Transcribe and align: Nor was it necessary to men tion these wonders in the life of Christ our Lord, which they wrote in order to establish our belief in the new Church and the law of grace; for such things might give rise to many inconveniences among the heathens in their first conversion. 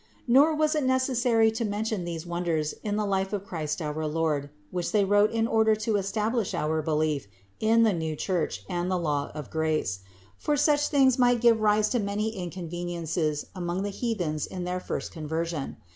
Nor 0.27 0.55
was 0.55 0.73
it 0.73 0.83
necessary 0.83 1.51
to 1.51 1.63
men 1.63 1.85
tion 1.85 2.05
these 2.05 2.25
wonders 2.25 2.73
in 2.81 2.95
the 2.95 3.05
life 3.05 3.33
of 3.33 3.45
Christ 3.45 3.83
our 3.83 4.07
Lord, 4.07 4.49
which 4.71 4.91
they 4.91 5.05
wrote 5.05 5.29
in 5.29 5.45
order 5.45 5.75
to 5.75 5.95
establish 5.95 6.55
our 6.55 6.81
belief 6.81 7.27
in 7.59 7.83
the 7.83 7.93
new 7.93 8.15
Church 8.15 8.65
and 8.67 8.89
the 8.89 8.97
law 8.97 9.29
of 9.35 9.51
grace; 9.51 9.99
for 10.39 10.57
such 10.57 10.87
things 10.87 11.19
might 11.19 11.39
give 11.39 11.61
rise 11.61 11.87
to 11.89 11.99
many 11.99 12.35
inconveniences 12.35 13.45
among 13.53 13.83
the 13.83 13.89
heathens 13.91 14.47
in 14.47 14.63
their 14.63 14.79
first 14.79 15.11
conversion. 15.11 15.77